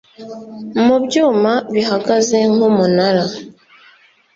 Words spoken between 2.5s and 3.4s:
nk'umunara